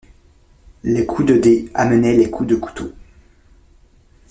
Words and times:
Les 0.81 1.05
coups 1.05 1.27
de 1.31 1.37
dés 1.37 1.69
amenaient 1.75 2.17
les 2.17 2.31
coups 2.31 2.49
de 2.49 2.55
couteau. 2.55 2.91